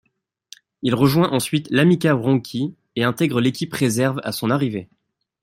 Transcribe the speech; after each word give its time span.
Il 0.81 0.95
rejoint 0.95 1.31
ensuite 1.31 1.67
l'Amica 1.69 2.15
Wronki 2.15 2.73
et 2.95 3.03
intègre 3.03 3.39
l'équipe 3.39 3.71
réserve 3.71 4.19
à 4.23 4.31
son 4.31 4.49
arrivée. 4.49 4.89